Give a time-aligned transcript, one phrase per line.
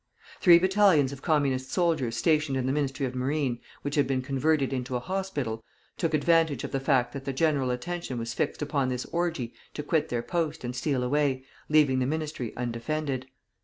[0.39, 4.73] Three battalions of Communist soldiers stationed in the Ministry of Marine, which had been converted
[4.73, 5.63] into a hospital,
[5.95, 9.83] took advantage of the fact that the general attention was fixed upon this orgy to
[9.83, 13.27] quit their post and steal away, leaving the Ministry undefended.